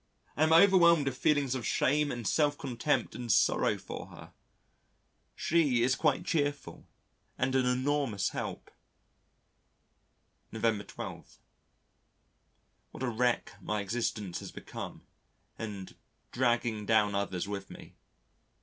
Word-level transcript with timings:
I 0.35 0.41
am 0.41 0.51
overwhelmed 0.51 1.05
with 1.05 1.15
feelings 1.15 1.53
of 1.53 1.63
shame 1.63 2.11
and 2.11 2.27
self 2.27 2.57
contempt 2.57 3.13
and 3.13 3.31
sorrow 3.31 3.77
for 3.77 4.07
her. 4.07 4.33
She 5.35 5.83
is 5.83 5.93
quite 5.93 6.25
cheerful 6.25 6.87
and 7.37 7.53
an 7.53 7.67
enormous 7.67 8.29
help. 8.29 8.71
November 10.51 10.85
12. 10.85 11.37
What 12.89 13.03
a 13.03 13.09
wreck 13.09 13.53
my 13.61 13.79
existence 13.81 14.39
has 14.39 14.51
become 14.51 15.05
and 15.59 15.95
dragging 16.31 16.87
down 16.87 17.13
others 17.13 17.47
with 17.47 17.69
me. 17.69 17.93